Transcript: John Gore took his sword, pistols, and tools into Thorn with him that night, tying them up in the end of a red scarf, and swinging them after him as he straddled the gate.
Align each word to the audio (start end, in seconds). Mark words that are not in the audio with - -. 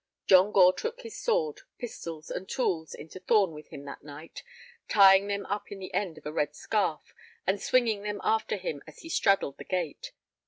John 0.25 0.51
Gore 0.51 0.73
took 0.73 1.01
his 1.01 1.15
sword, 1.15 1.61
pistols, 1.77 2.31
and 2.31 2.49
tools 2.49 2.95
into 2.95 3.19
Thorn 3.19 3.51
with 3.51 3.67
him 3.67 3.85
that 3.85 4.01
night, 4.03 4.41
tying 4.87 5.27
them 5.27 5.45
up 5.45 5.71
in 5.71 5.77
the 5.77 5.93
end 5.93 6.17
of 6.17 6.25
a 6.25 6.33
red 6.33 6.55
scarf, 6.55 7.13
and 7.45 7.61
swinging 7.61 8.01
them 8.01 8.19
after 8.23 8.57
him 8.57 8.81
as 8.87 9.01
he 9.01 9.09
straddled 9.09 9.59
the 9.59 9.63
gate. 9.63 10.11